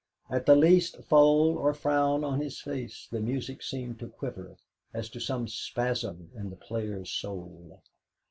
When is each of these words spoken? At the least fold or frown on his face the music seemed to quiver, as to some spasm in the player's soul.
At 0.31 0.47
the 0.47 0.55
least 0.55 0.97
fold 1.03 1.57
or 1.57 1.75
frown 1.75 2.23
on 2.23 2.41
his 2.41 2.59
face 2.59 3.07
the 3.11 3.19
music 3.19 3.61
seemed 3.61 3.99
to 3.99 4.07
quiver, 4.07 4.57
as 4.95 5.09
to 5.11 5.19
some 5.19 5.47
spasm 5.47 6.31
in 6.33 6.49
the 6.49 6.55
player's 6.55 7.11
soul. 7.11 7.83